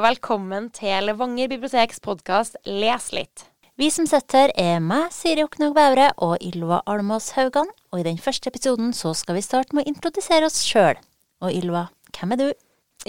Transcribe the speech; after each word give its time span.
Og 0.00 0.06
velkommen 0.06 0.70
til 0.72 1.04
Levanger 1.04 1.50
biblioteks 1.50 1.98
podkast 2.00 2.54
Les 2.64 3.08
litt. 3.12 3.42
Vi 3.76 3.90
som 3.92 4.06
sitter 4.08 4.48
her 4.48 4.52
er 4.56 4.78
meg, 4.80 5.10
Siri 5.12 5.42
Oknag 5.44 5.74
Bævre 5.76 6.06
og 6.24 6.40
Ylva 6.40 6.78
Almås 6.88 7.26
Haugan, 7.36 7.68
og 7.92 8.00
i 8.00 8.06
den 8.06 8.16
første 8.16 8.48
episoden 8.48 8.94
så 8.96 9.12
skal 9.12 9.36
vi 9.36 9.42
starte 9.44 9.76
med 9.76 9.84
å 9.84 9.92
introdusere 9.92 10.48
oss 10.48 10.62
sjøl. 10.64 10.96
Og 11.44 11.52
Ylva, 11.52 11.82
hvem 12.16 12.32
er 12.32 12.40
du? 12.40 12.46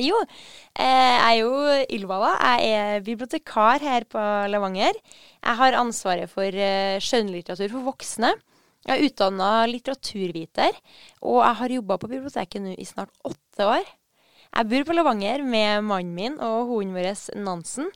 Jo, 0.03 0.19
eh, 0.75 1.15
jeg 1.15 1.29
er 1.29 1.37
jo 1.39 1.53
Ylva, 1.95 2.19
da. 2.25 2.33
Jeg 2.59 2.75
er 2.81 3.07
bibliotekar 3.07 3.87
her 3.87 4.09
på 4.11 4.25
Levanger. 4.51 4.99
Jeg 5.39 5.59
har 5.63 5.79
ansvaret 5.79 6.27
for 6.35 6.43
eh, 6.43 6.99
skjønnlitteratur 6.99 7.71
for 7.71 7.93
voksne. 7.93 8.33
Jeg 8.83 8.97
er 8.97 9.07
utdanna 9.07 9.53
litteraturviter, 9.71 10.75
og 11.23 11.39
jeg 11.39 11.59
har 11.63 11.79
jobba 11.79 12.01
på 12.03 12.11
biblioteket 12.17 12.67
nå 12.67 12.75
i 12.75 12.91
snart 12.91 13.15
åtte 13.23 13.71
år. 13.79 13.87
Jeg 14.51 14.67
bor 14.67 14.83
på 14.87 14.95
Levanger 14.97 15.45
med 15.47 15.85
mannen 15.87 16.11
min 16.15 16.33
og 16.43 16.73
hunden 16.73 16.95
vår 16.97 17.39
Nansen. 17.39 17.87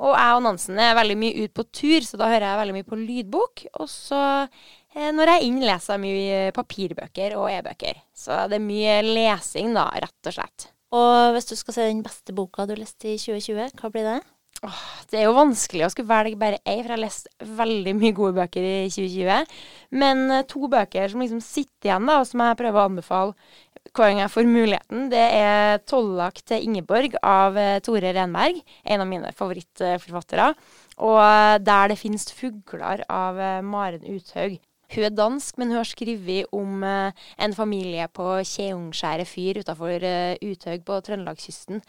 Og 0.00 0.16
jeg 0.16 0.36
og 0.36 0.42
Nansen 0.46 0.80
er 0.80 0.96
veldig 0.98 1.16
mye 1.20 1.44
ute 1.44 1.54
på 1.54 1.66
tur, 1.70 2.00
så 2.02 2.18
da 2.18 2.30
hører 2.32 2.48
jeg 2.48 2.60
veldig 2.62 2.76
mye 2.78 2.88
på 2.88 2.98
lydbok. 2.98 3.64
Og 3.78 3.86
så 3.92 4.20
eh, 4.40 5.10
når 5.14 5.30
jeg 5.30 5.36
er 5.36 5.46
inn, 5.46 5.62
leser 5.62 5.94
jeg 5.94 6.02
mye 6.06 6.42
papirbøker 6.56 7.36
og 7.38 7.46
e-bøker. 7.52 8.02
Så 8.16 8.42
det 8.50 8.58
er 8.58 8.66
mye 8.66 8.98
lesing, 9.06 9.70
da, 9.76 9.86
rett 10.02 10.32
og 10.32 10.38
slett. 10.38 10.68
Og 10.96 11.36
hvis 11.36 11.46
du 11.52 11.54
skal 11.54 11.76
se 11.76 11.88
den 11.92 12.02
beste 12.02 12.34
boka 12.34 12.66
du 12.66 12.74
leste 12.74 13.12
i 13.12 13.18
2020, 13.20 13.78
hva 13.78 13.94
blir 13.94 14.08
det? 14.08 14.18
Åh, 14.66 14.80
det 15.08 15.16
er 15.16 15.24
jo 15.24 15.36
vanskelig 15.38 15.86
å 15.86 15.88
skulle 15.88 16.10
velge 16.10 16.36
bare 16.36 16.58
én, 16.68 16.82
for 16.82 16.90
jeg 16.90 16.96
har 16.98 17.00
lest 17.00 17.30
veldig 17.60 17.94
mye 17.96 18.16
gode 18.16 18.34
bøker 18.36 18.66
i 18.66 18.90
2020. 18.92 19.54
Men 20.02 20.26
eh, 20.34 20.44
to 20.50 20.68
bøker 20.68 21.08
som 21.08 21.22
liksom 21.22 21.40
sitter 21.44 21.88
igjen, 21.88 22.08
da, 22.10 22.18
og 22.20 22.28
som 22.28 22.42
jeg 22.44 22.58
prøver 22.58 22.82
å 22.82 22.90
anbefale 22.90 23.54
hver 23.94 24.28
for 24.30 24.46
muligheten, 24.46 25.10
det 25.10 25.18
er 25.18 25.78
'Tollak 25.78 26.42
til 26.46 26.62
Ingeborg' 26.62 27.16
av 27.22 27.56
eh, 27.56 27.80
Tore 27.80 28.12
Renberg. 28.14 28.62
En 28.84 29.00
av 29.00 29.06
mine 29.06 29.32
favorittforfattere. 29.32 30.54
Og 30.98 31.20
eh, 31.20 31.58
'Der 31.58 31.88
det 31.88 31.98
finnes 31.98 32.32
fugler' 32.32 33.04
av 33.08 33.38
eh, 33.38 33.62
Maren 33.62 34.02
Uthaug. 34.04 34.58
Hun 34.90 35.04
er 35.04 35.10
dansk, 35.14 35.56
men 35.56 35.68
hun 35.68 35.76
har 35.76 35.86
skrevet 35.86 36.46
om 36.50 36.82
en 36.82 37.52
familie 37.54 38.08
på 38.10 38.42
Kjeungskjæret 38.42 39.28
fyr 39.28 39.60
utafor 39.62 40.02
Uthaug 40.42 40.82
på 40.82 40.96
Trøndelagskysten. 41.06 41.80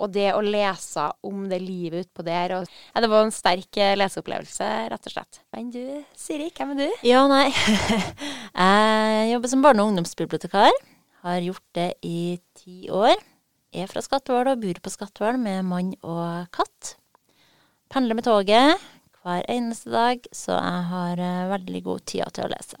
Og 0.00 0.08
det 0.14 0.32
å 0.32 0.40
lese 0.40 1.04
om 1.20 1.50
det 1.50 1.60
livet 1.60 2.06
utpå 2.06 2.24
der 2.24 2.56
og, 2.56 2.64
ja, 2.94 3.00
Det 3.02 3.10
var 3.10 3.26
en 3.26 3.30
sterk 3.30 3.76
leseopplevelse, 3.76 4.88
rett 4.88 5.04
og 5.04 5.12
slett. 5.12 5.42
Men 5.52 5.68
du, 5.68 6.02
Siri, 6.16 6.48
hvem 6.48 6.72
er 6.72 6.86
du? 6.86 6.88
Ja, 7.04 7.26
nei. 7.28 7.52
jeg 8.56 9.32
jobber 9.34 9.48
som 9.52 9.60
barne- 9.60 9.84
og 9.84 9.92
ungdomsbibliotekar. 9.92 10.72
Har 11.26 11.42
gjort 11.42 11.64
det 11.74 11.88
i 12.06 12.38
ti 12.54 12.84
år. 12.86 13.16
Er 13.74 13.88
fra 13.90 13.98
Skatval 14.04 14.46
og 14.52 14.60
bor 14.62 14.78
på 14.78 14.90
Skatval 14.92 15.40
med 15.42 15.64
mann 15.66 15.88
og 16.06 16.46
katt. 16.54 16.92
Pendler 17.90 18.14
med 18.14 18.28
toget 18.28 18.84
hver 19.24 19.42
eneste 19.50 19.90
dag, 19.90 20.22
så 20.30 20.54
jeg 20.54 20.84
har 20.92 21.18
uh, 21.18 21.48
veldig 21.50 21.80
god 21.82 22.04
tid 22.06 22.30
til 22.30 22.46
å 22.46 22.52
lese. 22.52 22.78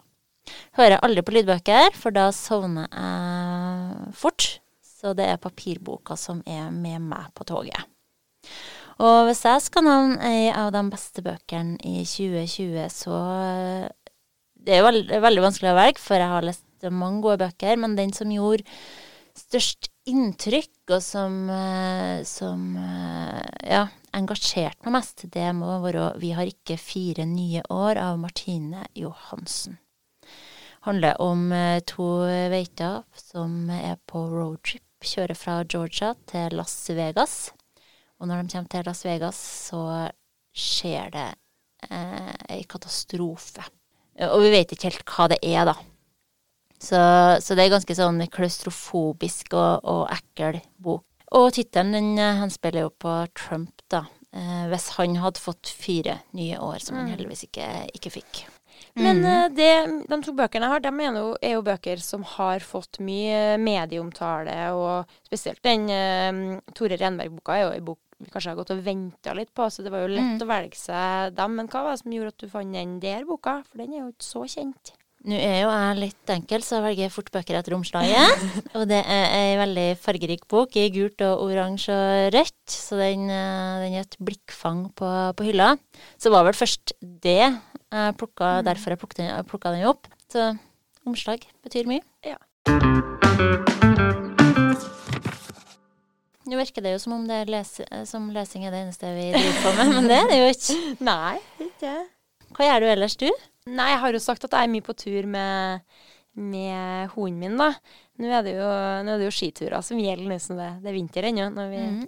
Hører 0.78 1.02
aldri 1.02 1.24
på 1.26 1.34
lydbøker, 1.34 1.90
for 1.98 2.14
da 2.14 2.28
sovner 2.30 2.86
jeg 2.86 4.14
fort. 4.14 4.46
Så 4.86 5.10
det 5.18 5.26
er 5.26 5.42
papirboka 5.42 6.14
som 6.14 6.38
er 6.46 6.70
med 6.70 7.02
meg 7.02 7.32
på 7.34 7.48
toget. 7.50 7.82
Og 9.02 9.26
hvis 9.26 9.42
jeg 9.42 9.64
skal 9.66 9.88
nevne 9.88 10.22
ei 10.22 10.46
av 10.54 10.70
de 10.72 10.84
beste 10.92 11.26
bøkene 11.26 11.80
i 11.82 12.06
2020, 12.06 12.86
så 12.94 13.18
uh, 13.18 13.90
Det 14.54 14.78
er 14.78 14.86
veldig, 14.86 15.18
veldig 15.22 15.42
vanskelig 15.50 15.74
å 15.74 15.76
velge, 15.82 16.02
for 16.02 16.22
jeg 16.22 16.30
har 16.30 16.46
lest 16.46 16.65
mange 16.90 17.22
gode 17.24 17.44
bøker, 17.44 17.76
men 17.80 17.96
den 17.98 18.12
som 18.16 18.32
gjorde 18.32 18.64
størst 19.36 19.90
inntrykk, 20.08 20.72
og 20.94 21.02
som, 21.02 21.38
eh, 21.50 22.22
som 22.24 22.76
eh, 22.78 23.70
ja, 23.70 23.86
engasjerte 24.16 24.86
meg 24.86 24.98
mest, 25.00 25.26
det 25.32 25.48
må 25.54 25.80
være 25.82 26.14
'Vi 26.18 26.30
har 26.32 26.46
ikke 26.46 26.78
fire 26.78 27.26
nye 27.26 27.62
år' 27.70 28.00
av 28.00 28.18
Martine 28.18 28.86
Johansen. 28.94 29.78
Det 30.22 30.92
handler 30.92 31.20
om 31.20 31.52
eh, 31.52 31.80
to 31.80 32.22
veiter 32.52 33.02
som 33.14 33.68
er 33.70 33.96
på 34.06 34.28
roadtrip, 34.30 34.82
kjører 35.02 35.34
fra 35.34 35.64
Georgia 35.64 36.14
til 36.26 36.54
Las 36.54 36.88
Vegas. 36.88 37.50
Og 38.20 38.28
når 38.28 38.42
de 38.42 38.52
kommer 38.52 38.68
til 38.68 38.86
Las 38.86 39.04
Vegas, 39.04 39.36
så 39.68 40.10
skjer 40.54 41.10
det 41.10 41.34
eh, 41.90 42.64
katastrofe. 42.68 43.66
Og 44.30 44.40
vi 44.40 44.50
vet 44.54 44.72
ikke 44.72 44.88
helt 44.88 45.04
hva 45.04 45.28
det 45.28 45.38
er, 45.42 45.66
da. 45.68 45.74
Så, 46.86 47.00
så, 47.42 47.56
det 47.58 47.66
er 47.66 47.74
ganske 47.74 47.98
sånn 47.98 48.22
klaustrofobisk 48.32 49.56
og, 49.58 49.86
og 49.86 50.04
ekkel 50.14 50.60
bok. 50.82 51.04
Og 51.36 51.50
tittelen, 51.56 52.14
eh, 52.22 52.38
han 52.38 52.52
spiller 52.54 52.86
jo 52.86 52.92
på 52.94 53.14
Trump, 53.34 53.82
da. 53.90 54.04
Eh, 54.36 54.66
hvis 54.70 54.92
han 54.98 55.16
hadde 55.18 55.42
fått 55.42 55.72
fire 55.72 56.20
nye 56.36 56.60
år, 56.62 56.78
som 56.82 56.98
han 56.98 57.08
mm. 57.08 57.14
heldigvis 57.16 57.46
ikke, 57.48 57.66
ikke 57.96 58.12
fikk. 58.20 58.44
Men 58.96 59.20
mm. 59.24 59.56
det, 59.56 59.70
de 60.08 60.18
to 60.24 60.32
bøkene 60.36 60.68
jeg 60.68 60.72
har, 60.72 60.82
de 60.84 60.92
er 60.92 61.18
jo, 61.18 61.28
er 61.44 61.54
jo 61.56 61.64
bøker 61.64 62.00
som 62.04 62.24
har 62.36 62.64
fått 62.64 63.00
mye 63.04 63.56
medieomtale, 63.60 64.56
og 64.76 65.18
spesielt 65.26 65.62
den 65.64 65.88
uh, 65.90 66.60
Tore 66.76 66.98
Renberg-boka 67.00 67.56
er 67.56 67.64
jo 67.66 67.72
en 67.74 67.88
bok 67.90 68.02
vi 68.16 68.30
kanskje 68.32 68.54
har 68.54 68.56
gått 68.56 68.72
og 68.72 68.78
venta 68.84 69.34
litt 69.36 69.50
på, 69.52 69.66
så 69.68 69.82
det 69.84 69.90
var 69.92 70.06
jo 70.06 70.14
lett 70.14 70.38
mm. 70.38 70.44
å 70.44 70.48
velge 70.48 70.78
seg 70.80 71.34
dem. 71.36 71.58
Men 71.58 71.68
hva 71.68 71.82
var 71.84 71.96
det 71.96 72.00
som 72.00 72.14
gjorde 72.16 72.32
at 72.32 72.44
du 72.44 72.48
fant 72.48 72.72
den 72.72 72.94
der 73.02 73.26
boka? 73.28 73.58
For 73.68 73.82
den 73.82 73.92
er 73.92 74.00
jo 74.00 74.12
ikke 74.14 74.28
så 74.30 74.44
kjent. 74.54 74.94
Nå 75.26 75.34
er 75.42 75.56
jo 75.64 75.70
jeg 75.72 75.94
litt 75.98 76.30
enkel, 76.30 76.62
så 76.62 76.76
jeg 76.76 76.84
velger 76.84 77.10
fort 77.10 77.32
bøker 77.34 77.56
etter 77.58 77.74
omslaget. 77.74 78.44
og 78.78 78.84
det 78.86 79.00
er 79.02 79.32
ei 79.34 79.56
veldig 79.58 79.86
fargerik 79.98 80.44
bok 80.50 80.78
i 80.78 80.86
gult 80.94 81.24
og 81.26 81.42
oransje 81.48 81.96
og 81.96 82.28
rødt, 82.36 82.54
så 82.70 83.00
den, 83.00 83.26
eh, 83.26 83.82
den 83.82 83.96
er 83.98 84.06
et 84.06 84.14
blikkfang 84.22 84.84
på, 84.94 85.10
på, 85.34 85.48
hylla. 85.48 85.72
Så 86.22 86.30
var 86.30 86.46
vel 86.46 86.54
først 86.54 86.94
det 87.02 87.40
jeg 87.42 88.16
plukka, 88.22 88.60
mm. 88.60 88.64
derfor 88.70 88.94
jeg 88.94 89.02
plukka 89.02 89.22
den, 89.24 89.50
plukka 89.50 89.74
den 89.74 89.90
opp. 89.90 90.06
Så 90.30 90.52
omslag 91.06 91.42
betyr 91.66 91.90
mye. 91.90 92.06
Ja. 92.22 92.38
Nå 96.46 96.58
virker 96.60 96.86
det 96.86 96.94
jo 96.94 97.02
som 97.02 97.18
om 97.18 97.26
det 97.26 97.48
lese, 97.50 97.82
som 98.06 98.30
lesing 98.30 98.68
er 98.68 98.70
det 98.70 98.86
eneste 98.86 99.10
vi 99.16 99.32
driver 99.34 99.64
på 99.64 99.78
med, 99.80 99.96
men 99.96 100.12
det 100.12 100.20
er 100.22 100.28
det 100.30 100.44
jo 100.44 100.52
ikke. 100.54 100.82
Nei, 101.10 101.38
ikke. 101.66 102.02
Hva 102.56 102.70
gjør 102.70 102.84
du 102.84 102.90
ellers, 102.90 103.16
du? 103.20 103.28
Nei, 103.68 103.90
jeg 103.92 104.02
har 104.02 104.16
jo 104.16 104.22
sagt 104.22 104.46
at 104.46 104.54
jeg 104.56 104.68
er 104.68 104.72
mye 104.72 104.84
på 104.86 104.94
tur 104.96 105.26
med, 105.28 105.82
med 106.38 107.12
hunden 107.12 107.40
min, 107.42 107.58
da. 107.60 107.72
Nå 108.22 108.30
er 108.32 108.44
det 108.46 108.54
jo, 108.56 108.68
er 108.68 109.10
det 109.10 109.26
jo 109.26 109.34
skiturer 109.34 109.84
som 109.84 110.00
gjelder 110.00 110.30
nå 110.30 110.38
som 110.40 110.60
det, 110.60 110.70
det 110.84 110.88
er 110.88 110.96
vinter 110.96 111.28
ennå 111.28 111.50
når 111.52 111.72
vi 111.72 111.82
mm. 111.98 112.04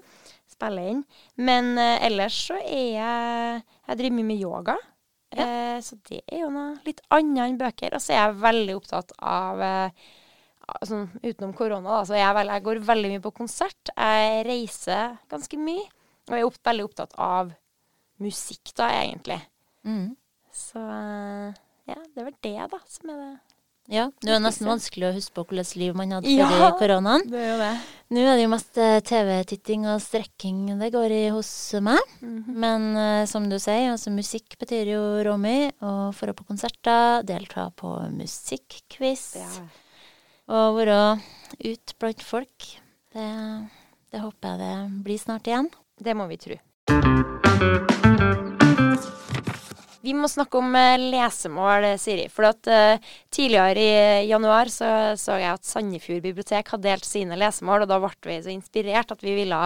spiller 0.55 0.93
inn. 0.95 1.03
Men 1.37 1.75
uh, 1.77 1.97
ellers 2.07 2.39
så 2.49 2.57
er 2.63 2.87
jeg 2.95 3.67
Jeg 3.89 4.01
driver 4.01 4.17
mye 4.17 4.31
med 4.31 4.41
yoga. 4.47 4.79
Ja. 5.37 5.45
Eh, 5.45 5.81
så 5.85 5.99
det 6.09 6.23
er 6.25 6.43
jo 6.45 6.53
noe 6.53 6.79
litt 6.87 7.03
annet 7.13 7.45
enn 7.45 7.61
bøker. 7.61 7.97
Og 7.97 8.03
så 8.03 8.15
er 8.15 8.23
jeg 8.23 8.41
veldig 8.43 8.77
opptatt 8.79 9.13
av 9.19 9.63
eh, 9.65 10.07
altså, 10.79 11.03
Utenom 11.23 11.53
korona, 11.57 11.99
da, 11.99 12.01
så 12.09 12.17
jeg, 12.17 12.37
vel, 12.39 12.53
jeg 12.55 12.65
går 12.69 12.83
veldig 12.89 13.13
mye 13.15 13.25
på 13.25 13.35
konsert. 13.43 13.93
Jeg 13.93 14.47
reiser 14.49 15.19
ganske 15.33 15.61
mye. 15.61 15.85
Og 16.29 16.37
jeg 16.37 16.45
er 16.45 16.49
opp, 16.49 16.59
veldig 16.69 16.89
opptatt 16.89 17.15
av 17.25 17.53
musikk, 18.25 18.73
da, 18.77 18.91
egentlig. 19.03 19.39
Mm. 19.89 20.17
Så 20.59 20.83
ja, 21.89 22.01
det 22.15 22.25
var 22.27 22.35
det, 22.43 22.59
da, 22.75 22.83
som 22.91 23.15
er 23.15 23.23
det. 23.23 23.37
Ja, 23.89 24.11
det 24.21 24.35
er 24.35 24.43
nesten 24.45 24.69
vanskelig 24.69 25.07
å 25.09 25.15
huske 25.17 25.33
på 25.33 25.47
hvilket 25.49 25.79
liv 25.81 25.95
man 25.97 26.11
hadde 26.13 26.29
før 26.29 26.61
ja, 26.61 26.73
koronaen. 26.77 27.23
Det 27.25 27.39
er 27.41 27.47
jo 27.49 27.57
det. 27.63 27.71
Nå 28.13 28.21
er 28.21 28.35
det 28.37 28.43
jo 28.43 28.51
mest 28.53 28.81
eh, 28.85 28.97
TV-titting 29.09 29.87
og 29.89 30.03
strekking 30.05 30.59
det 30.77 30.91
går 30.93 31.15
i 31.17 31.23
hos 31.33 31.51
meg. 31.81 32.03
Mm 32.21 32.35
-hmm. 32.37 32.59
Men 32.65 32.97
uh, 32.97 33.27
som 33.27 33.49
du 33.49 33.59
sier, 33.59 33.93
altså 33.93 34.11
musikk 34.11 34.59
betyr 34.59 34.93
jo 34.93 35.01
råmye. 35.25 35.73
Og 35.81 36.15
for 36.15 36.29
å 36.29 36.35
på 36.35 36.45
konserter, 36.45 37.23
delta 37.23 37.71
på 37.71 38.11
musikkquiz. 38.13 39.37
Ja. 39.37 39.49
Og 40.49 40.77
være 40.77 41.21
ute 41.65 41.95
blant 41.99 42.23
folk. 42.23 42.81
Det, 43.13 43.69
det 44.13 44.21
håper 44.21 44.49
jeg 44.49 44.59
det 44.59 45.03
blir 45.03 45.19
snart 45.19 45.47
igjen. 45.47 45.71
Det 45.97 46.15
må 46.15 46.27
vi 46.27 46.37
tro. 46.37 46.57
Vi 50.09 50.15
må 50.17 50.29
snakke 50.31 50.57
om 50.57 50.73
uh, 50.73 50.97
lesemål, 51.13 51.85
Siri. 52.01 52.29
For 52.33 52.49
at 52.49 52.69
uh, 52.73 53.11
tidligere 53.35 53.83
i 53.83 54.29
januar 54.31 54.71
så, 54.73 54.89
så 55.21 55.37
jeg 55.37 55.53
at 55.53 55.69
Sandefjord 55.69 56.23
bibliotek 56.25 56.71
hadde 56.73 56.87
delt 56.87 57.05
sine 57.05 57.37
lesemål, 57.37 57.85
og 57.85 57.91
da 57.91 57.99
ble 58.01 58.13
vi 58.31 58.39
så 58.47 58.53
inspirert 58.55 59.13
at 59.13 59.25
vi 59.25 59.35
ville 59.37 59.59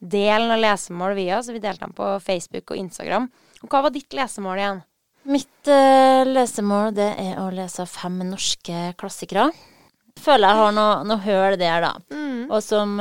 dele 0.00 0.46
noen 0.46 0.62
lesemål 0.62 1.16
via, 1.18 1.42
så 1.44 1.52
vi 1.52 1.60
delte 1.60 1.84
dem 1.84 1.92
på 1.98 2.14
Facebook 2.24 2.72
og 2.72 2.80
Instagram. 2.80 3.28
Og 3.60 3.68
hva 3.68 3.82
var 3.84 3.92
ditt 3.92 4.16
lesemål 4.16 4.62
igjen? 4.62 4.80
Mitt 5.28 5.68
uh, 5.68 6.22
lesemål 6.24 6.96
det 6.96 7.10
er 7.20 7.36
å 7.42 7.50
lese 7.52 7.84
fem 7.90 8.22
norske 8.30 8.94
klassikere. 9.00 9.50
Føler 10.20 10.48
jeg 10.48 10.62
har 10.62 10.74
noe, 10.78 10.96
noe 11.08 11.20
høl 11.26 11.58
der, 11.60 11.84
da. 11.84 11.92
Mm. 12.08 12.48
Og 12.48 12.64
som, 12.64 12.96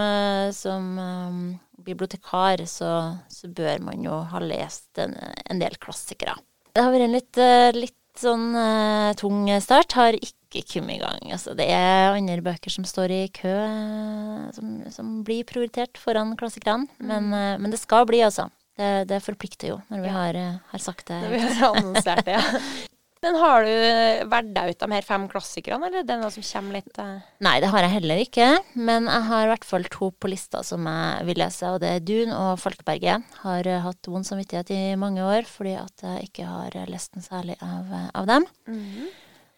som 0.56 0.92
um, 1.00 1.40
bibliotekar 1.84 2.68
så, 2.68 2.92
så, 3.32 3.48
bør 3.48 3.88
man 3.88 4.04
jo 4.04 4.20
ha 4.32 4.44
lest 4.44 5.00
en, 5.00 5.16
en 5.16 5.64
del 5.64 5.80
klassikere. 5.82 6.36
Det 6.76 6.84
har 6.84 6.92
vært 6.94 7.08
en 7.08 7.16
litt, 7.18 7.38
eh, 7.42 7.72
litt 7.76 7.96
sånn 8.20 8.50
uh, 8.56 9.14
tung 9.20 9.48
start. 9.64 9.96
Har 9.98 10.14
ikke 10.18 10.64
kommet 10.74 10.98
i 10.98 11.02
gang. 11.02 11.32
Altså, 11.32 11.54
det 11.58 11.68
er 11.72 12.14
andre 12.16 12.42
bøker 12.46 12.74
som 12.74 12.86
står 12.88 13.12
i 13.16 13.22
kø, 13.34 13.54
eh, 13.66 14.46
som, 14.56 14.76
som 14.94 15.12
blir 15.28 15.46
prioritert 15.50 15.98
foran 16.02 16.36
klassikerne. 16.40 16.88
Men, 17.00 17.32
uh, 17.34 17.56
men 17.62 17.72
det 17.74 17.80
skal 17.82 18.06
bli, 18.10 18.22
altså. 18.26 18.50
Det, 18.80 19.08
det 19.10 19.18
forplikter 19.26 19.74
jo, 19.74 19.82
når 19.92 20.02
vi 20.06 20.08
Ja. 20.08 20.14
har, 20.16 20.38
eh, 20.40 20.60
har 20.72 20.80
sagt 20.80 21.08
det. 21.12 21.18
Når 21.26 21.34
vi 21.36 21.40
har 21.60 21.76
annonsert 21.76 22.26
det, 22.26 22.38
ja. 22.38 22.60
Men 23.22 23.36
har 23.36 23.66
du 23.68 24.30
valgt 24.32 24.54
deg 24.56 24.70
ut 24.72 24.80
de 24.80 24.88
her 24.96 25.04
fem 25.04 25.26
klassikerne, 25.28 25.88
eller 25.90 26.00
er 26.00 26.06
det 26.08 26.16
noe 26.22 26.32
som 26.32 26.44
kommer 26.48 26.78
litt 26.78 27.00
uh... 27.04 27.18
Nei, 27.44 27.58
det 27.60 27.68
har 27.74 27.84
jeg 27.84 27.92
heller 27.98 28.22
ikke. 28.24 28.46
Men 28.80 29.10
jeg 29.12 29.26
har 29.28 29.44
i 29.44 29.50
hvert 29.52 29.66
fall 29.68 29.88
to 29.92 30.08
på 30.16 30.30
lista 30.32 30.62
som 30.64 30.88
jeg 30.88 31.26
vil 31.28 31.42
lese, 31.42 31.68
og 31.74 31.82
det 31.84 31.90
er 31.98 32.06
Dun 32.08 32.32
og 32.32 32.54
Falkberget. 32.64 33.26
Har 33.44 33.68
eh, 33.68 33.82
hatt 33.84 34.08
vond 34.08 34.24
samvittighet 34.28 34.72
i 34.72 34.80
mange 35.00 35.20
år 35.28 35.44
fordi 35.52 35.74
at 35.82 36.06
jeg 36.06 36.30
ikke 36.30 36.48
har 36.48 36.78
lest 36.88 37.18
den 37.18 37.26
særlig 37.26 37.58
av, 37.60 37.92
eh, 37.92 38.06
av 38.22 38.30
dem. 38.32 38.46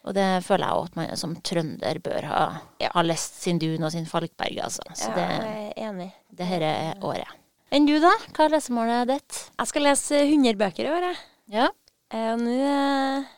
Og 0.09 0.15
det 0.17 0.25
føler 0.41 0.65
jeg 0.65 0.77
òg 0.79 0.87
at 0.89 0.95
man 0.97 1.11
som 1.21 1.35
trønder 1.45 1.99
bør 2.01 2.25
ha, 2.31 2.39
Ja. 2.81 2.89
ha 2.95 3.03
lest 3.05 3.43
sin 3.43 3.59
Dun 3.61 3.83
og 3.85 3.91
sin 3.93 4.07
Falkberg, 4.09 4.57
altså. 4.65 4.81
Så 4.97 5.11
Ja, 5.11 5.19
det, 5.19 5.27
jeg 5.29 5.67
er 5.77 5.91
enig. 5.91 6.07
det 6.33 6.47
her 6.49 6.65
er 6.65 6.95
året. 7.05 7.29
Enn 7.71 7.85
du, 7.85 7.93
da? 8.01 8.09
Hva 8.33 8.47
er 8.49 8.55
lesemålet 8.55 9.07
ditt? 9.13 9.43
Jeg 9.61 9.69
skal 9.69 9.85
lese 9.85 10.23
100 10.25 10.57
bøker 10.57 10.89
i 10.89 10.91
år, 10.95 11.05
jeg. 11.11 11.21
Ja. 11.53 11.69
Eh, 12.11 12.31
Og 12.33 12.41
nå 12.41 12.57
eh, 12.57 13.29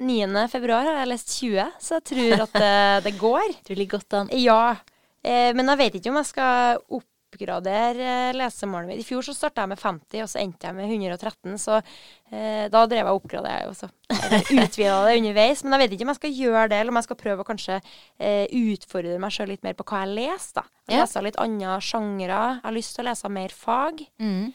9. 0.00 0.48
februar 0.52 0.88
har 0.88 1.02
jeg 1.02 1.12
lest 1.12 1.36
20, 1.38 1.76
så 1.80 1.98
jeg 1.98 2.08
tror 2.12 2.42
at 2.46 2.58
det, 2.58 2.74
det 3.06 3.14
går. 3.20 3.54
Du 3.68 3.72
ligger 3.74 3.98
godt 3.98 4.18
an. 4.18 4.34
Ja, 4.34 4.76
eh, 5.22 5.50
men 5.56 5.72
jeg 5.72 5.80
vet 5.84 6.00
ikke 6.00 6.12
om 6.12 6.20
jeg 6.20 6.30
skal 6.30 6.80
oppgradere 6.98 8.06
eh, 8.30 8.36
lesemålet 8.36 8.90
mitt. 8.90 9.02
I 9.02 9.06
fjor 9.06 9.24
så 9.26 9.34
starta 9.36 9.64
jeg 9.64 9.72
med 9.72 9.82
50, 9.82 10.24
og 10.24 10.32
så 10.32 10.40
endte 10.42 10.68
jeg 10.70 10.78
med 10.78 10.90
113, 10.90 11.58
så 11.62 11.78
eh, 11.78 12.66
da 12.72 12.84
drev 12.90 13.04
jeg 13.04 13.12
og 13.12 13.20
oppgraderte 13.20 13.70
og 13.70 13.78
så 13.78 13.90
utvida 14.64 14.98
det 15.06 15.16
underveis. 15.20 15.64
Men 15.64 15.76
jeg 15.76 15.84
vet 15.84 15.96
ikke 15.96 16.08
om 16.08 16.12
jeg 16.14 16.20
skal 16.22 16.36
gjøre 16.42 16.66
det, 16.72 16.80
eller 16.80 16.94
om 16.94 17.00
jeg 17.00 17.08
skal 17.10 17.20
prøve 17.24 17.44
å 17.44 17.50
kanskje 17.52 17.78
eh, 17.78 18.44
utfordre 18.50 19.20
meg 19.22 19.36
sjøl 19.36 19.52
litt 19.54 19.66
mer 19.66 19.78
på 19.78 19.86
hva 19.86 20.04
jeg 20.04 20.16
leser. 20.18 20.60
da. 20.62 20.66
Ja. 20.90 21.04
leser 21.04 21.28
litt 21.28 21.38
andre 21.40 21.78
sjangre. 21.84 22.44
Jeg 22.56 22.64
har 22.66 22.78
lyst 22.80 22.96
til 22.96 23.04
å 23.04 23.10
lese 23.12 23.32
mer 23.32 23.54
fag. 23.54 24.06
Mm. 24.18 24.46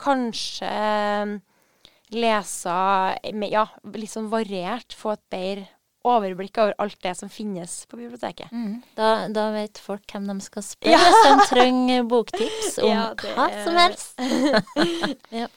Kanskje 0.00 0.70
eh, 0.70 1.38
lese 2.14 2.72
ja, 3.50 3.66
litt 3.94 4.12
sånn 4.12 4.30
variert. 4.32 4.96
Få 4.96 5.14
et 5.16 5.22
bedre 5.32 5.68
overblikk 6.06 6.56
over 6.62 6.74
alt 6.80 6.96
det 7.04 7.12
som 7.18 7.28
finnes 7.28 7.84
på 7.90 7.98
biblioteket. 8.00 8.48
Mm. 8.52 8.80
Da, 8.96 9.28
da 9.28 9.50
vet 9.52 9.80
folk 9.82 10.06
hvem 10.08 10.28
de 10.30 10.36
skal 10.44 10.64
spørre 10.64 11.00
hvis 11.02 11.24
de 11.26 11.48
trenger 11.50 12.06
boktips 12.08 12.78
om 12.80 12.92
Ja, 12.94 13.08
hva 13.20 13.48
er- 13.50 13.64
som 13.66 13.76
helst. 13.76 14.14
ja. 15.42 15.48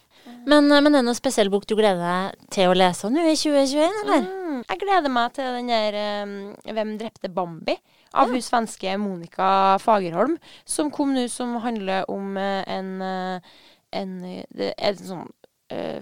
men, 0.44 0.68
men 0.68 0.90
er 0.92 1.00
det 1.00 1.06
noen 1.08 1.16
spesiell 1.16 1.52
bok 1.54 1.68
du 1.70 1.78
gleder 1.80 2.04
deg 2.04 2.50
til 2.52 2.74
å 2.74 2.76
lese 2.76 3.12
nå 3.14 3.24
i 3.24 3.38
2021, 3.40 4.02
eller? 4.04 4.28
Mm, 4.28 4.62
jeg 4.68 4.84
gleder 4.84 5.16
meg 5.16 5.36
til 5.38 5.60
den 5.60 5.72
der 5.72 6.00
um, 6.28 6.38
'Hvem 6.68 6.96
drepte 7.00 7.32
Bambi?' 7.32 7.80
av 8.14 8.30
hun 8.30 8.42
svenske 8.46 8.98
Monica 9.02 9.80
Fagerholm, 9.82 10.36
som 10.70 10.92
kom 10.94 11.16
nå, 11.16 11.26
som 11.34 11.56
handler 11.64 12.06
om 12.14 12.38
eh, 12.38 12.62
en, 12.70 12.92
eh, 13.02 13.56
en, 13.98 14.12
eh, 14.30 14.44
det 14.54 14.74
er 14.78 14.92
en 14.94 15.08
sånn 15.08 15.24
uh, 15.26 15.43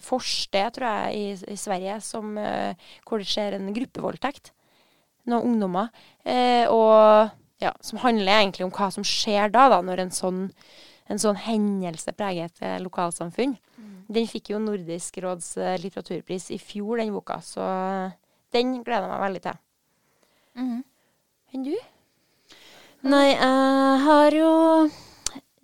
forsted, 0.03 0.73
tror 0.77 0.87
jeg, 0.87 1.15
i, 1.15 1.53
i 1.53 1.57
Sverige, 1.59 1.99
som, 2.05 2.37
eh, 2.37 2.75
hvor 3.07 3.21
det 3.21 3.29
skjer 3.29 3.57
en 3.57 3.71
gruppevoldtekt. 3.75 4.53
Noen 5.29 5.53
ungdommer. 5.53 5.91
eh, 6.25 6.65
og 6.69 7.29
ja, 7.61 7.73
som 7.85 7.99
handler 8.01 8.39
egentlig 8.39 8.65
om 8.65 8.73
hva 8.73 8.87
som 8.89 9.05
skjer 9.05 9.51
da, 9.53 9.67
da 9.69 9.81
når 9.85 10.07
en 10.07 10.15
sånn, 10.15 10.39
en 11.11 11.19
sånn 11.21 11.37
hendelse 11.37 12.13
preger 12.17 12.49
et 12.49 12.81
lokalsamfunn. 12.81 13.53
lokalsamfunn. 13.53 13.59
Den 14.11 14.27
fikk 14.27 14.51
jo 14.51 14.59
Nordisk 14.59 15.21
råds 15.23 15.53
eh, 15.61 15.77
litteraturpris 15.79 16.49
i 16.51 16.59
fjor, 16.59 16.99
den 16.99 17.13
boka, 17.15 17.39
så 17.45 17.63
den 18.51 18.81
gleder 18.83 19.07
jeg 19.07 19.11
meg 19.13 19.23
veldig 19.23 19.43
til. 19.45 19.61
Mm. 20.59 20.81
Enn 21.55 21.67
du? 21.67 21.75
Nei, 23.07 23.27
jeg 23.31 24.01
har 24.05 24.35
jo 24.35 24.51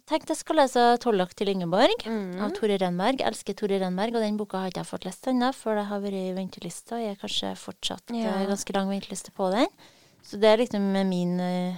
tenkt 0.07 0.29
jeg 0.31 0.37
skulle 0.39 0.63
lese 0.65 0.97
'Tollak 1.03 1.33
til 1.35 1.47
Ingeborg' 1.51 2.05
Mm. 2.07 2.41
av 2.41 2.51
Tore 2.55 2.77
Renberg. 2.79 3.19
Jeg 3.19 3.27
elsker 3.27 3.53
Tore 3.55 3.79
Renberg, 3.79 4.15
og 4.15 4.21
den 4.23 4.37
boka 4.37 4.57
har 4.63 4.69
ikke 4.71 4.83
jeg 4.83 4.91
fått 4.91 5.05
lest 5.05 5.27
ennå, 5.27 5.53
for 5.53 5.75
det 5.75 5.85
har 5.85 5.99
vært 5.99 6.13
i 6.13 6.33
ventelista. 6.33 6.97
Jeg 6.99 7.17
er 7.17 7.21
kanskje 7.21 7.55
fortsatt 7.57 8.09
Ja. 8.15 8.39
eh, 8.41 8.47
ganske 8.47 8.73
lang 8.73 8.87
venteliste 8.89 9.31
på 9.31 9.51
den. 9.51 9.67
Så 10.23 10.39
det 10.39 10.45
er 10.47 10.57
liksom 10.65 10.81
min 11.09 11.39
eh, 11.39 11.75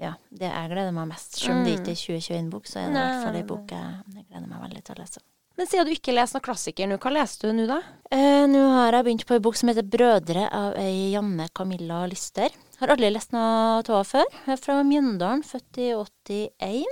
Ja, 0.00 0.14
det 0.32 0.50
jeg 0.50 0.70
gleder 0.70 0.92
meg 0.92 1.06
mest. 1.08 1.36
Selv 1.38 1.54
om 1.58 1.64
det 1.64 1.78
ikke 1.78 1.92
er 1.92 2.18
2021-bok, 2.18 2.64
så 2.66 2.80
er 2.80 2.90
det 2.90 2.96
i 2.98 2.98
hvert 2.98 3.24
fall 3.24 3.36
ei 3.36 3.42
bok 3.46 3.68
jeg, 3.70 4.02
jeg 4.16 4.24
gleder 4.28 4.48
meg 4.48 4.60
veldig 4.64 4.82
til 4.84 4.94
å 4.96 4.98
lese. 4.98 5.20
Men 5.56 5.66
siden 5.70 5.86
du 5.86 5.92
ikke 5.94 6.12
leser 6.12 6.34
noen 6.34 6.42
klassiker 6.48 6.88
nå, 6.90 6.98
hva 6.98 7.12
leser 7.14 7.38
du 7.46 7.52
nå, 7.54 7.66
da? 7.68 7.76
Eh, 8.10 8.46
Nå 8.50 8.62
har 8.74 8.90
jeg 8.92 9.04
begynt 9.04 9.24
på 9.24 9.34
ei 9.34 9.38
bok 9.38 9.54
som 9.54 9.68
heter 9.68 9.82
'Brødre' 9.86 10.48
av 10.52 10.74
ei 10.76 11.12
Janne 11.14 11.48
Camilla 11.54 12.06
Lyster. 12.10 12.50
Har 12.80 12.88
aldri 12.88 13.12
lest 13.12 13.30
noe 13.32 13.78
av 13.78 13.86
henne 13.86 14.04
før. 14.04 14.24
Hun 14.44 14.52
er 14.52 14.56
fra 14.56 14.82
Mjøndalen, 14.82 15.44
født 15.46 15.78
i 15.78 15.92
81. 15.94 16.84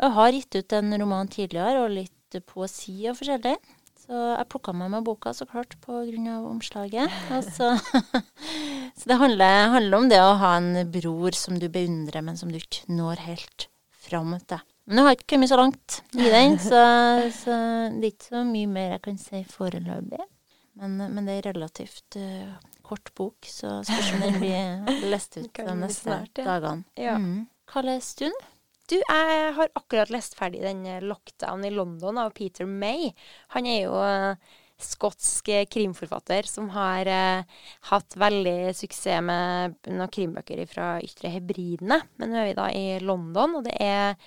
Og 0.00 0.16
har 0.16 0.32
gitt 0.32 0.56
ut 0.56 0.72
en 0.78 0.96
roman 1.02 1.28
tidligere, 1.28 1.84
og 1.84 1.92
litt 1.92 2.40
poesi 2.48 3.02
og 3.10 3.18
forskjellig. 3.18 3.56
Så 4.00 4.20
jeg 4.32 4.48
plukka 4.50 4.72
med 4.74 4.90
meg 4.90 5.04
boka, 5.06 5.30
så 5.36 5.46
klart, 5.46 5.76
av 5.86 6.46
omslaget. 6.48 7.10
Altså, 7.36 7.76
så, 8.98 9.04
det 9.06 9.18
handler, 9.20 9.68
handler 9.76 9.98
om 9.98 10.08
det 10.10 10.22
å 10.22 10.38
ha 10.40 10.56
en 10.58 10.72
bror 10.90 11.36
som 11.36 11.58
du 11.60 11.68
beundrer, 11.68 12.24
men 12.26 12.36
som 12.36 12.50
du 12.50 12.58
ikke 12.58 12.88
når 12.90 13.22
helt 13.28 13.68
fram 14.00 14.34
til. 14.48 14.64
Men 14.88 14.98
jeg 14.98 15.06
har 15.06 15.16
ikke 15.18 15.30
kommet 15.34 15.52
så 15.52 15.60
langt 15.60 16.00
i 16.18 16.26
den, 16.32 16.58
så, 16.58 16.82
så 17.42 17.54
det 17.94 18.08
er 18.08 18.12
ikke 18.14 18.32
så 18.32 18.44
mye 18.48 18.70
mer 18.72 18.94
jeg 18.96 19.02
kan 19.04 19.20
si 19.22 19.44
foreløpig. 19.46 20.26
Men, 20.80 20.96
men 21.12 21.26
det 21.28 21.36
er 21.36 21.50
relativt 21.52 22.16
uh, 22.16 22.56
kort 22.86 23.12
bok, 23.14 23.46
så 23.46 23.80
spørs 23.86 24.14
om 24.16 24.24
den 24.24 24.38
blir 24.40 25.10
lest 25.12 25.36
ut 25.36 25.50
de 25.54 25.74
neste 25.76 26.08
snart, 26.08 26.32
ja. 26.40 26.46
dagene. 26.48 26.86
Ja. 26.98 27.18
Mm. 27.20 27.44
Hva 27.70 27.84
leste 27.86 28.30
du? 28.30 28.46
Du, 28.90 28.96
jeg 28.98 29.50
har 29.54 29.68
akkurat 29.78 30.10
lest 30.10 30.34
ferdig 30.34 30.64
den 30.64 30.82
eh, 30.82 31.02
'Lockdown 31.04 31.62
i 31.62 31.70
London' 31.70 32.18
av 32.18 32.32
Peter 32.34 32.66
May. 32.66 33.12
Han 33.54 33.68
er 33.70 33.84
jo 33.84 34.00
eh, 34.02 34.56
skotsk 34.82 35.50
eh, 35.54 35.66
krimforfatter 35.70 36.48
som 36.50 36.72
har 36.74 37.06
eh, 37.06 37.60
hatt 37.92 38.16
veldig 38.18 38.72
suksess 38.74 39.22
med 39.22 39.78
noen 39.86 40.10
krimbøker 40.10 40.64
fra 40.66 40.88
Ytre 41.06 41.30
Hebridene. 41.36 42.00
Men 42.18 42.34
nå 42.34 42.40
er 42.40 42.48
vi 42.48 42.58
da 42.58 42.66
i 42.74 42.86
London, 43.04 43.60
og 43.60 43.68
det 43.68 43.76
er 43.78 44.18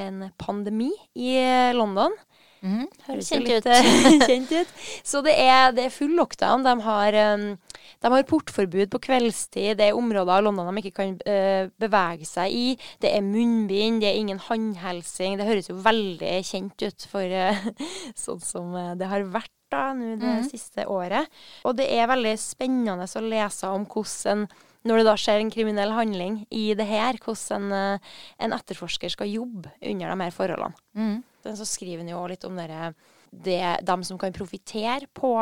en 0.00 0.26
pandemi 0.42 0.90
i 1.14 1.36
London. 1.76 2.14
Mm. 2.60 2.86
Høres 3.06 3.30
kjent 3.32 3.48
ut. 3.48 3.66
eh, 3.66 4.26
kjent 4.28 4.52
ut. 4.52 4.72
Så 5.06 5.22
det 5.24 5.34
er, 5.40 5.70
det 5.76 5.86
er 5.86 5.94
full 5.94 6.12
lockdown. 6.18 6.64
De 6.66 6.74
har, 6.84 7.16
de 7.16 8.12
har 8.14 8.26
portforbud 8.28 8.90
på 8.92 9.02
kveldstid. 9.08 9.78
Det 9.80 9.88
er 9.88 9.98
områder 9.98 10.36
av 10.36 10.44
London 10.46 10.68
de 10.70 10.84
ikke 10.84 10.98
kan 11.00 11.14
eh, 11.28 11.70
bevege 11.80 12.28
seg 12.28 12.56
i. 12.56 12.66
Det 13.00 13.12
er 13.14 13.24
munnbind, 13.26 14.02
det 14.04 14.10
er 14.10 14.20
ingen 14.20 14.42
håndhelsing. 14.44 15.38
Det 15.40 15.48
høres 15.48 15.70
jo 15.72 15.78
veldig 15.80 16.34
kjent 16.46 16.84
ut 16.84 17.08
for 17.10 17.24
eh, 17.24 17.70
sånn 18.24 18.44
som 18.44 18.76
det 19.00 19.08
har 19.10 19.28
vært 19.32 19.54
da, 19.70 19.92
nå 19.94 20.16
det 20.18 20.34
mm. 20.40 20.48
siste 20.50 20.84
året. 20.90 21.30
Og 21.68 21.76
det 21.78 21.86
er 21.94 22.10
veldig 22.10 22.34
spennende 22.42 23.06
å 23.06 23.24
lese 23.24 23.70
om 23.70 23.86
hvordan 23.88 24.48
når 24.88 25.00
det 25.00 25.04
da 25.10 25.14
skjer 25.20 25.42
en 25.42 25.50
kriminell 25.52 25.90
handling 25.92 26.38
i 26.56 26.70
det 26.72 26.86
her, 26.88 27.18
hvordan 27.20 27.66
en, 27.76 28.06
en 28.40 28.54
etterforsker 28.56 29.12
skal 29.12 29.28
jobbe 29.28 29.68
under 29.76 30.08
de 30.08 30.24
her 30.24 30.32
forholdene. 30.32 30.80
Mm. 30.96 31.18
Men 31.44 31.56
så 31.56 31.66
skriver 31.68 32.04
han 32.04 32.12
jo 32.12 32.26
litt 32.30 32.44
om 32.44 32.56
dere, 32.56 32.92
det, 33.30 33.60
dem 33.86 34.02
som 34.04 34.18
kan 34.18 34.32
profitere 34.36 35.06
på 35.14 35.34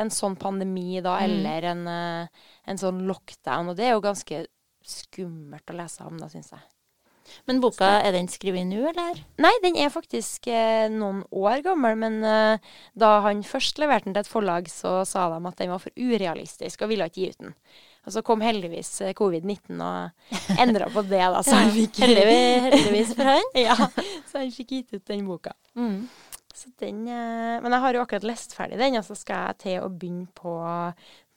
en 0.00 0.10
sånn 0.10 0.36
pandemi, 0.40 1.00
da, 1.04 1.18
Mm. 1.20 1.24
eller 1.24 1.62
en, 1.70 1.86
eh, 1.88 2.28
en 2.66 2.78
sånn 2.78 3.02
lockdown. 3.06 3.68
Og 3.70 3.76
det 3.76 3.86
er 3.86 3.92
jo 3.92 4.00
ganske 4.00 4.46
skummelt 4.84 5.66
å 5.70 5.76
lese 5.76 6.04
om, 6.06 6.18
da, 6.18 6.26
syns 6.32 6.50
jeg. 6.54 6.62
Men 7.46 7.60
boka, 7.62 7.86
er 8.02 8.12
den 8.12 8.26
skrevet 8.28 8.66
nå, 8.66 8.82
eller? 8.90 9.20
Nei, 9.40 9.52
den 9.62 9.76
er 9.80 9.92
faktisk 9.94 10.48
eh, 10.48 10.88
noen 10.92 11.22
år 11.32 11.62
gammel, 11.64 11.96
men 11.96 12.18
eh, 12.24 12.58
da 12.98 13.20
han 13.24 13.42
først 13.46 13.78
leverte 13.78 14.04
den 14.08 14.14
til 14.16 14.24
et 14.24 14.28
forlag, 14.32 14.68
så 14.68 15.06
sa 15.06 15.28
de 15.32 15.46
at 15.48 15.56
den 15.62 15.70
var 15.70 15.78
for 15.78 15.94
urealistisk 15.96 16.82
og 16.82 16.88
ville 16.92 17.06
ikke 17.08 17.22
gi 17.22 17.30
ut 17.30 17.38
den. 17.46 17.54
Og 18.02 18.14
så 18.14 18.22
kom 18.26 18.42
heldigvis 18.42 18.90
eh, 19.06 19.14
covid-19 19.18 19.78
og 19.78 20.58
endra 20.60 20.88
på 20.92 21.04
det, 21.06 21.22
da, 21.22 21.42
så 21.46 21.58
han 21.58 21.70
fikk 21.74 22.02
Heldigvis, 22.02 22.64
heldigvis 22.66 23.12
for 23.18 23.30
han. 23.30 23.52
ja, 23.68 23.76
så 24.30 24.42
han 24.42 24.54
fikk 24.54 24.74
gitt 24.78 24.96
ut 24.96 25.04
den 25.10 25.28
boka. 25.28 25.54
Mm. 25.78 26.00
Så 26.52 26.72
den, 26.82 27.04
eh, 27.06 27.60
men 27.62 27.70
jeg 27.70 27.84
har 27.84 27.96
jo 27.96 28.02
akkurat 28.02 28.26
lest 28.26 28.56
ferdig 28.58 28.80
den, 28.80 28.98
og 28.98 29.06
så 29.06 29.18
skal 29.18 29.46
jeg 29.52 29.62
til 29.62 29.78
å 29.84 29.92
begynne 29.92 30.28
på 30.34 30.56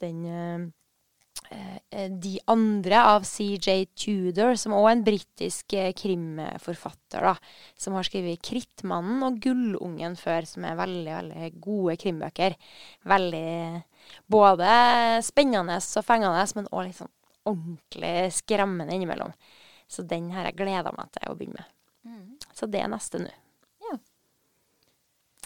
den 0.03 0.25
eh, 0.25 0.65
De 1.45 2.31
andre 2.49 2.99
av 3.05 3.25
CJ 3.29 3.91
Tudor, 3.93 4.55
som 4.57 4.73
òg 4.73 4.87
er 4.87 4.95
en 4.95 5.03
britisk 5.05 5.75
krimforfatter, 6.01 7.27
da. 7.29 7.35
Som 7.77 7.93
har 7.93 8.07
skrevet 8.07 8.41
'Krittmannen' 8.41 9.21
og 9.27 9.37
'Gullungen' 9.43 10.17
før, 10.17 10.47
som 10.49 10.65
er 10.65 10.79
veldig, 10.79 11.11
veldig 11.13 11.51
gode 11.61 11.99
krimbøker. 12.01 12.57
Veldig 13.05 13.83
både 14.31 14.67
spennende 15.25 15.77
og 15.79 16.05
fengende, 16.05 16.43
men 16.57 16.69
òg 16.71 16.87
litt 16.87 16.99
sånn 16.99 17.13
ordentlig 17.45 18.33
skremmende 18.33 18.95
innimellom. 18.95 19.33
Så 19.87 20.05
den 20.07 20.31
har 20.33 20.47
jeg 20.47 20.57
gleda 20.63 20.93
meg 20.95 21.11
til 21.13 21.29
å 21.29 21.35
begynne 21.37 21.61
med. 21.61 21.73
Mm. 22.05 22.53
Så 22.57 22.69
det 22.69 22.81
er 22.81 22.89
neste 22.89 23.21
nå. 23.21 23.33
Ja. 23.85 23.97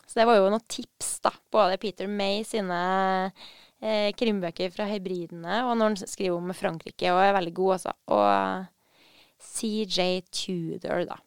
Så 0.05 0.19
det 0.21 0.27
var 0.29 0.39
jo 0.39 0.51
noen 0.51 0.67
tips, 0.71 1.17
da. 1.25 1.33
Både 1.51 1.79
Peter 1.81 2.07
May 2.07 2.45
sine 2.47 2.79
eh, 3.27 4.09
krimbøker 4.15 4.71
fra 4.75 4.87
Hebridene, 4.87 5.63
og 5.67 5.75
når 5.75 5.91
han 5.91 6.13
skriver 6.15 6.39
om 6.39 6.55
Frankrike, 6.55 7.11
og 7.11 7.23
er 7.23 7.35
veldig 7.35 7.55
god, 7.59 7.75
altså. 7.79 7.97
Og 8.15 9.49
CJ 9.49 10.23
Tudor, 10.31 11.03
da. 11.11 11.19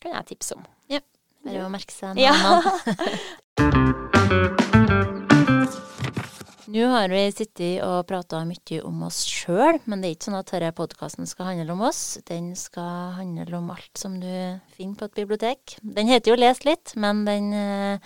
Kan 0.00 0.16
jeg 0.16 0.32
tipse 0.32 0.56
om. 0.56 0.64
Bare 1.46 1.66
å 1.66 1.70
merke 1.70 1.94
seg 1.94 2.18
Ja. 2.26 2.34
Nå 6.66 6.82
har 6.90 7.12
vi 7.12 7.20
sittet 7.30 7.78
og 7.86 8.08
prata 8.08 8.40
mye 8.42 8.78
om 8.82 9.04
oss 9.06 9.20
sjøl, 9.30 9.76
men 9.86 10.00
det 10.02 10.08
er 10.08 10.14
ikke 10.16 10.26
sånn 10.26 10.38
at 10.40 10.48
denne 10.50 10.72
podkasten 10.74 11.28
skal 11.30 11.52
handle 11.52 11.76
om 11.76 11.84
oss. 11.86 12.00
Den 12.26 12.48
skal 12.58 13.12
handle 13.20 13.60
om 13.60 13.68
alt 13.70 14.00
som 14.00 14.16
du 14.18 14.26
finner 14.74 14.98
på 14.98 15.06
et 15.06 15.20
bibliotek. 15.20 15.76
Den 15.78 16.10
heter 16.10 16.32
jo 16.32 16.38
Les 16.40 16.64
litt, 16.66 16.96
men 16.98 17.22
den, 17.28 17.52
eh, 17.54 18.00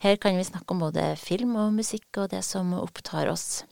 her 0.00 0.16
kan 0.16 0.38
vi 0.38 0.48
snakke 0.48 0.72
om 0.72 0.80
både 0.80 1.10
film 1.20 1.56
og 1.60 1.74
musikk 1.76 2.22
og 2.22 2.30
det 2.32 2.40
som 2.42 2.72
opptar 2.72 3.28
oss. 3.28 3.64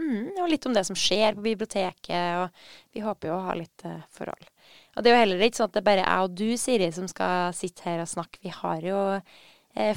Mm, 0.00 0.40
og 0.40 0.48
litt 0.48 0.64
om 0.64 0.72
det 0.72 0.86
som 0.88 0.96
skjer 0.96 1.36
på 1.36 1.44
biblioteket, 1.44 2.40
og 2.40 2.48
vi 2.96 3.04
håper 3.04 3.28
jo 3.28 3.36
å 3.36 3.44
ha 3.44 3.58
litt 3.60 3.84
eh, 3.84 4.00
forhold. 4.08 4.48
Og 4.96 5.04
det 5.04 5.12
er 5.12 5.18
jo 5.18 5.20
heller 5.20 5.44
ikke 5.44 5.60
sånn 5.60 5.68
at 5.68 5.76
det 5.76 5.82
er 5.82 5.90
bare 5.90 6.06
jeg 6.06 6.24
og 6.24 6.34
du, 6.40 6.48
Siri, 6.56 6.88
som 6.96 7.08
skal 7.12 7.52
sitte 7.52 7.84
her 7.84 8.00
og 8.00 8.08
snakke. 8.08 8.40
Vi 8.40 8.56
har 8.56 8.80
jo 8.80 9.20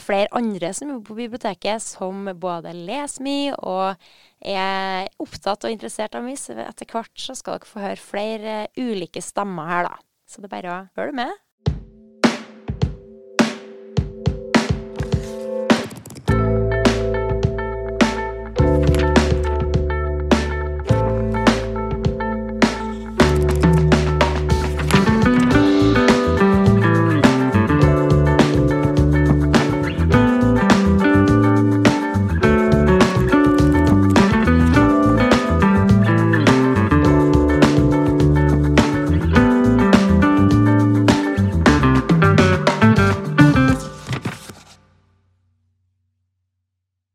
flere 0.01 0.27
andre 0.35 0.73
som 0.75 0.89
jobber 0.91 1.07
på 1.07 1.17
biblioteket, 1.21 1.83
som 1.83 2.27
både 2.39 2.73
leser 2.75 3.23
mye 3.25 3.53
og 3.63 4.09
er 4.43 5.07
opptatt 5.23 5.63
og 5.65 5.73
interessert 5.73 6.17
av 6.19 6.25
mye. 6.25 6.39
Så 6.39 6.57
etter 6.59 6.89
hvert 6.89 7.15
så 7.19 7.35
skal 7.37 7.59
dere 7.59 7.69
få 7.69 7.83
høre 7.83 8.01
flere 8.03 8.57
ulike 8.79 9.23
stemmer 9.23 9.71
her, 9.71 9.89
da. 9.89 9.95
Så 10.29 10.43
det 10.43 10.49
er 10.49 10.55
bare 10.57 10.73
å 10.75 10.81
følge 10.99 11.15
med. 11.23 11.37